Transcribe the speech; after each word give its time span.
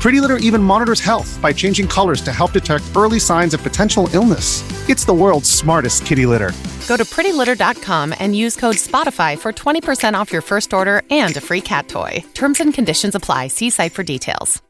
Pretty 0.00 0.20
Litter 0.20 0.36
even 0.36 0.62
monitors 0.62 1.00
health 1.00 1.38
by 1.42 1.52
changing 1.52 1.88
colors 1.88 2.20
to 2.20 2.32
help 2.32 2.52
detect 2.52 2.84
early 2.96 3.18
signs 3.18 3.54
of 3.54 3.62
potential 3.62 4.08
illness. 4.12 4.62
It's 4.88 5.04
the 5.04 5.14
world's 5.14 5.50
smartest 5.50 6.06
kitty 6.06 6.26
litter. 6.26 6.52
Go 6.86 6.96
to 6.96 7.04
prettylitter.com 7.04 8.14
and 8.18 8.36
use 8.36 8.54
code 8.56 8.76
SPOTIFY 8.76 9.38
for 9.38 9.52
20% 9.52 10.14
off 10.14 10.32
your 10.32 10.42
first 10.42 10.72
order 10.72 11.02
and 11.10 11.36
a 11.36 11.40
free 11.40 11.60
cat 11.60 11.88
toy. 11.88 12.22
Terms 12.34 12.60
and 12.60 12.72
conditions 12.72 13.14
apply. 13.16 13.48
See 13.48 13.70
site 13.70 13.92
for 13.92 14.02
details. 14.04 14.62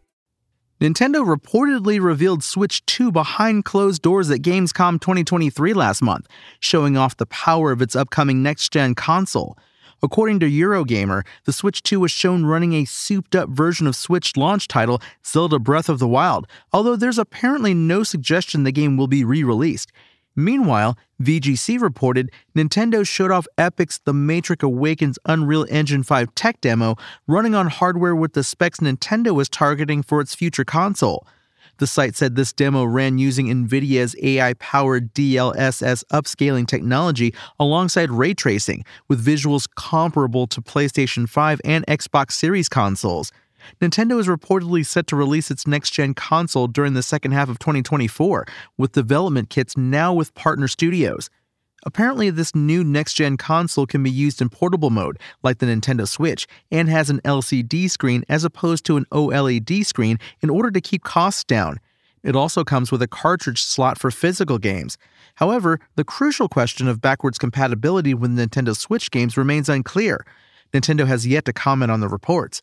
Nintendo 0.80 1.24
reportedly 1.26 2.02
revealed 2.02 2.44
Switch 2.44 2.84
2 2.84 3.10
behind 3.10 3.64
closed 3.64 4.02
doors 4.02 4.30
at 4.30 4.40
Gamescom 4.40 5.00
2023 5.00 5.72
last 5.72 6.02
month, 6.02 6.28
showing 6.60 6.98
off 6.98 7.16
the 7.16 7.26
power 7.26 7.72
of 7.72 7.80
its 7.80 7.96
upcoming 7.96 8.42
next 8.42 8.72
gen 8.72 8.94
console. 8.94 9.56
According 10.02 10.40
to 10.40 10.46
Eurogamer, 10.46 11.24
the 11.44 11.52
Switch 11.52 11.82
2 11.82 12.00
was 12.00 12.10
shown 12.10 12.44
running 12.44 12.74
a 12.74 12.84
souped 12.84 13.34
up 13.34 13.48
version 13.48 13.86
of 13.86 13.96
Switch 13.96 14.36
launch 14.36 14.68
title 14.68 15.00
Zelda 15.24 15.58
Breath 15.58 15.88
of 15.88 15.98
the 15.98 16.08
Wild, 16.08 16.46
although 16.72 16.96
there's 16.96 17.18
apparently 17.18 17.72
no 17.74 18.02
suggestion 18.02 18.64
the 18.64 18.72
game 18.72 18.96
will 18.96 19.08
be 19.08 19.24
re 19.24 19.42
released. 19.42 19.92
Meanwhile, 20.38 20.98
VGC 21.22 21.80
reported 21.80 22.30
Nintendo 22.54 23.08
showed 23.08 23.30
off 23.30 23.46
Epic's 23.56 23.98
The 24.04 24.12
Matrix 24.12 24.62
Awakens 24.62 25.18
Unreal 25.24 25.66
Engine 25.70 26.02
5 26.02 26.34
tech 26.34 26.60
demo 26.60 26.96
running 27.26 27.54
on 27.54 27.68
hardware 27.68 28.14
with 28.14 28.34
the 28.34 28.44
specs 28.44 28.80
Nintendo 28.80 29.34
was 29.34 29.48
targeting 29.48 30.02
for 30.02 30.20
its 30.20 30.34
future 30.34 30.64
console. 30.64 31.26
The 31.78 31.86
site 31.86 32.16
said 32.16 32.36
this 32.36 32.52
demo 32.52 32.84
ran 32.84 33.18
using 33.18 33.48
NVIDIA's 33.48 34.16
AI 34.22 34.54
powered 34.54 35.12
DLSS 35.12 36.04
upscaling 36.12 36.66
technology 36.66 37.34
alongside 37.60 38.10
ray 38.10 38.32
tracing, 38.32 38.84
with 39.08 39.24
visuals 39.24 39.68
comparable 39.76 40.46
to 40.46 40.62
PlayStation 40.62 41.28
5 41.28 41.60
and 41.64 41.86
Xbox 41.86 42.32
Series 42.32 42.68
consoles. 42.68 43.30
Nintendo 43.80 44.18
is 44.18 44.26
reportedly 44.26 44.86
set 44.86 45.06
to 45.08 45.16
release 45.16 45.50
its 45.50 45.66
next 45.66 45.90
gen 45.90 46.14
console 46.14 46.66
during 46.66 46.94
the 46.94 47.02
second 47.02 47.32
half 47.32 47.48
of 47.48 47.58
2024, 47.58 48.46
with 48.78 48.92
development 48.92 49.50
kits 49.50 49.76
now 49.76 50.14
with 50.14 50.34
partner 50.34 50.68
studios. 50.68 51.28
Apparently, 51.86 52.30
this 52.30 52.52
new 52.52 52.82
next 52.82 53.14
gen 53.14 53.36
console 53.36 53.86
can 53.86 54.02
be 54.02 54.10
used 54.10 54.42
in 54.42 54.48
portable 54.48 54.90
mode, 54.90 55.20
like 55.44 55.58
the 55.58 55.66
Nintendo 55.66 56.06
Switch, 56.06 56.48
and 56.72 56.88
has 56.88 57.08
an 57.08 57.20
LCD 57.20 57.88
screen 57.88 58.24
as 58.28 58.42
opposed 58.42 58.84
to 58.86 58.96
an 58.96 59.06
OLED 59.12 59.86
screen 59.86 60.18
in 60.42 60.50
order 60.50 60.72
to 60.72 60.80
keep 60.80 61.04
costs 61.04 61.44
down. 61.44 61.78
It 62.24 62.34
also 62.34 62.64
comes 62.64 62.90
with 62.90 63.02
a 63.02 63.06
cartridge 63.06 63.62
slot 63.62 63.98
for 63.98 64.10
physical 64.10 64.58
games. 64.58 64.98
However, 65.36 65.78
the 65.94 66.02
crucial 66.02 66.48
question 66.48 66.88
of 66.88 67.00
backwards 67.00 67.38
compatibility 67.38 68.14
with 68.14 68.36
Nintendo 68.36 68.76
Switch 68.76 69.12
games 69.12 69.36
remains 69.36 69.68
unclear. 69.68 70.26
Nintendo 70.72 71.06
has 71.06 71.24
yet 71.24 71.44
to 71.44 71.52
comment 71.52 71.92
on 71.92 72.00
the 72.00 72.08
reports. 72.08 72.62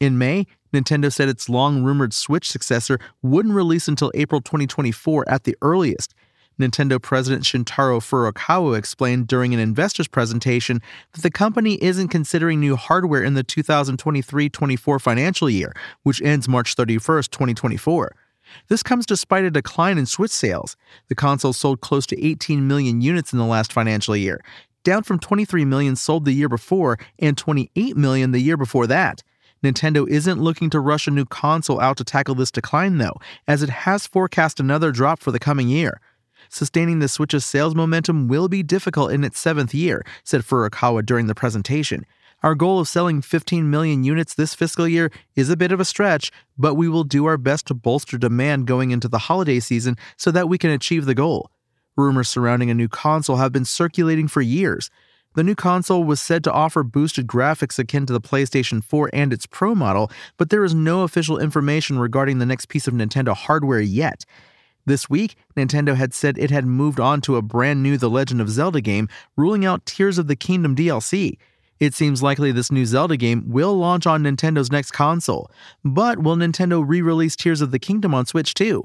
In 0.00 0.16
May, 0.16 0.46
Nintendo 0.72 1.12
said 1.12 1.28
its 1.28 1.50
long 1.50 1.82
rumored 1.82 2.14
Switch 2.14 2.50
successor 2.50 2.98
wouldn't 3.20 3.54
release 3.54 3.86
until 3.86 4.10
April 4.14 4.40
2024 4.40 5.28
at 5.28 5.44
the 5.44 5.56
earliest. 5.60 6.14
Nintendo 6.58 7.00
President 7.00 7.44
Shuntaro 7.44 8.00
Furukawa 8.00 8.76
explained 8.76 9.26
during 9.26 9.54
an 9.54 9.60
investors 9.60 10.08
presentation 10.08 10.80
that 11.12 11.22
the 11.22 11.30
company 11.30 11.82
isn't 11.82 12.08
considering 12.08 12.60
new 12.60 12.76
hardware 12.76 13.22
in 13.22 13.34
the 13.34 13.42
2023 13.42 14.48
24 14.48 14.98
financial 14.98 15.50
year, 15.50 15.74
which 16.02 16.22
ends 16.22 16.48
March 16.48 16.74
31, 16.74 17.24
2024. 17.24 18.14
This 18.68 18.82
comes 18.82 19.06
despite 19.06 19.44
a 19.44 19.50
decline 19.50 19.98
in 19.98 20.06
Switch 20.06 20.30
sales. 20.30 20.76
The 21.08 21.14
console 21.14 21.52
sold 21.52 21.80
close 21.80 22.06
to 22.06 22.24
18 22.24 22.66
million 22.66 23.00
units 23.00 23.32
in 23.32 23.38
the 23.38 23.46
last 23.46 23.72
financial 23.72 24.16
year, 24.16 24.42
down 24.84 25.02
from 25.02 25.18
23 25.18 25.64
million 25.64 25.96
sold 25.96 26.24
the 26.24 26.32
year 26.32 26.48
before 26.48 26.98
and 27.18 27.36
28 27.36 27.96
million 27.96 28.32
the 28.32 28.40
year 28.40 28.56
before 28.56 28.86
that. 28.86 29.22
Nintendo 29.62 30.08
isn't 30.08 30.42
looking 30.42 30.70
to 30.70 30.80
rush 30.80 31.06
a 31.06 31.10
new 31.10 31.24
console 31.24 31.80
out 31.80 31.96
to 31.96 32.04
tackle 32.04 32.34
this 32.34 32.50
decline, 32.50 32.98
though, 32.98 33.16
as 33.46 33.62
it 33.62 33.70
has 33.70 34.08
forecast 34.08 34.58
another 34.58 34.90
drop 34.90 35.20
for 35.20 35.30
the 35.30 35.38
coming 35.38 35.68
year. 35.68 36.00
Sustaining 36.52 36.98
the 36.98 37.08
Switch's 37.08 37.46
sales 37.46 37.74
momentum 37.74 38.28
will 38.28 38.46
be 38.46 38.62
difficult 38.62 39.10
in 39.10 39.24
its 39.24 39.38
seventh 39.38 39.72
year, 39.72 40.04
said 40.22 40.42
Furukawa 40.42 41.04
during 41.04 41.26
the 41.26 41.34
presentation. 41.34 42.04
Our 42.42 42.54
goal 42.54 42.78
of 42.78 42.88
selling 42.88 43.22
15 43.22 43.70
million 43.70 44.04
units 44.04 44.34
this 44.34 44.54
fiscal 44.54 44.86
year 44.86 45.10
is 45.34 45.48
a 45.48 45.56
bit 45.56 45.72
of 45.72 45.80
a 45.80 45.84
stretch, 45.86 46.30
but 46.58 46.74
we 46.74 46.90
will 46.90 47.04
do 47.04 47.24
our 47.24 47.38
best 47.38 47.68
to 47.68 47.74
bolster 47.74 48.18
demand 48.18 48.66
going 48.66 48.90
into 48.90 49.08
the 49.08 49.16
holiday 49.16 49.60
season 49.60 49.96
so 50.18 50.30
that 50.30 50.46
we 50.46 50.58
can 50.58 50.68
achieve 50.68 51.06
the 51.06 51.14
goal. 51.14 51.50
Rumors 51.96 52.28
surrounding 52.28 52.68
a 52.68 52.74
new 52.74 52.88
console 52.88 53.36
have 53.36 53.52
been 53.52 53.64
circulating 53.64 54.28
for 54.28 54.42
years. 54.42 54.90
The 55.34 55.42
new 55.42 55.54
console 55.54 56.04
was 56.04 56.20
said 56.20 56.44
to 56.44 56.52
offer 56.52 56.82
boosted 56.82 57.26
graphics 57.26 57.78
akin 57.78 58.04
to 58.04 58.12
the 58.12 58.20
PlayStation 58.20 58.84
4 58.84 59.08
and 59.14 59.32
its 59.32 59.46
Pro 59.46 59.74
model, 59.74 60.10
but 60.36 60.50
there 60.50 60.64
is 60.64 60.74
no 60.74 61.02
official 61.02 61.38
information 61.38 61.98
regarding 61.98 62.40
the 62.40 62.46
next 62.46 62.68
piece 62.68 62.86
of 62.86 62.92
Nintendo 62.92 63.34
hardware 63.34 63.80
yet. 63.80 64.26
This 64.84 65.08
week, 65.08 65.36
Nintendo 65.56 65.94
had 65.94 66.12
said 66.12 66.36
it 66.36 66.50
had 66.50 66.66
moved 66.66 66.98
on 66.98 67.20
to 67.22 67.36
a 67.36 67.42
brand 67.42 67.82
new 67.82 67.96
The 67.96 68.10
Legend 68.10 68.40
of 68.40 68.50
Zelda 68.50 68.80
game, 68.80 69.08
ruling 69.36 69.64
out 69.64 69.86
Tears 69.86 70.18
of 70.18 70.26
the 70.26 70.34
Kingdom 70.34 70.74
DLC. 70.74 71.38
It 71.78 71.94
seems 71.94 72.22
likely 72.22 72.50
this 72.50 72.72
new 72.72 72.84
Zelda 72.84 73.16
game 73.16 73.44
will 73.48 73.76
launch 73.76 74.06
on 74.06 74.22
Nintendo's 74.22 74.72
next 74.72 74.90
console, 74.90 75.50
but 75.84 76.18
will 76.18 76.36
Nintendo 76.36 76.82
re 76.86 77.00
release 77.00 77.36
Tears 77.36 77.60
of 77.60 77.70
the 77.70 77.78
Kingdom 77.78 78.12
on 78.14 78.26
Switch 78.26 78.54
too? 78.54 78.84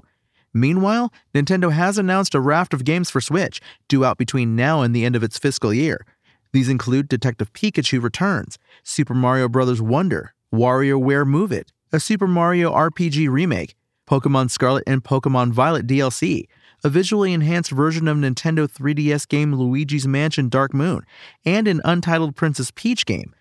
Meanwhile, 0.54 1.12
Nintendo 1.34 1.72
has 1.72 1.98
announced 1.98 2.36
a 2.36 2.40
raft 2.40 2.74
of 2.74 2.84
games 2.84 3.10
for 3.10 3.22
Switch, 3.22 3.60
due 3.88 4.06
out 4.06 4.18
between 4.18 4.56
now 4.56 4.82
and 4.82 4.96
the 4.96 5.06
end 5.06 5.16
of 5.16 5.24
its 5.24 5.38
fiscal 5.38 5.74
year. 5.74 6.06
These 6.54 6.70
include 6.70 7.08
Detective 7.08 7.54
Pikachu 7.54 8.02
Returns, 8.02 8.58
Super 8.84 9.14
Mario 9.14 9.50
Bros. 9.50 9.82
Wonder, 9.82 10.34
WarioWare 10.54 11.26
Move 11.26 11.52
It, 11.52 11.72
a 11.92 12.00
Super 12.00 12.28
Mario 12.28 12.72
RPG 12.72 13.30
remake, 13.30 13.76
Pokemon 14.08 14.50
Scarlet 14.50 14.84
and 14.88 15.04
Pokemon 15.04 15.52
Violet 15.52 15.86
DLC, 15.86 16.48
a 16.84 16.90
visually 16.90 17.34
enhanced 17.34 17.72
version 17.72 18.08
of 18.08 18.18
Nintendo 18.18 18.68
3DS 18.68 19.28
game 19.28 19.54
Luigi's 19.54 20.08
Mansion 20.08 20.50
Dark 20.50 20.74
Moon, 20.74 21.06
and 21.46 21.68
an 21.68 21.82
untitled 21.84 22.36
Princess 22.36 22.72
Peach 22.74 23.06
game. 23.06 23.34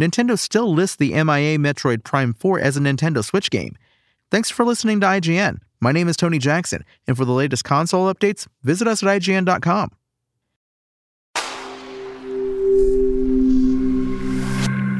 Nintendo 0.00 0.38
still 0.38 0.72
lists 0.72 0.96
the 0.96 1.10
MIA 1.10 1.58
Metroid 1.58 2.04
Prime 2.04 2.34
4 2.34 2.60
as 2.60 2.76
a 2.76 2.80
Nintendo 2.80 3.24
Switch 3.24 3.50
game. 3.50 3.76
Thanks 4.30 4.50
for 4.50 4.64
listening 4.64 5.00
to 5.00 5.06
IGN. 5.06 5.58
My 5.80 5.92
name 5.92 6.08
is 6.08 6.16
Tony 6.16 6.38
Jackson, 6.38 6.84
and 7.06 7.16
for 7.16 7.24
the 7.24 7.32
latest 7.32 7.64
console 7.64 8.12
updates, 8.12 8.46
visit 8.62 8.86
us 8.86 9.02
at 9.02 9.08
IGN.com. 9.08 9.90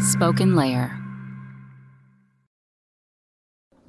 Spoken 0.01 0.57
Layer. 0.57 1.02